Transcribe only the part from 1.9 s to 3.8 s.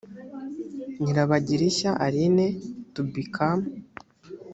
aline to become